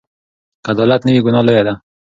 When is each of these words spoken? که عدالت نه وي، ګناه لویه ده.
که 0.63 0.67
عدالت 0.73 1.01
نه 1.05 1.11
وي، 1.15 1.21
ګناه 1.25 1.45
لویه 1.47 1.63
ده. 1.67 1.73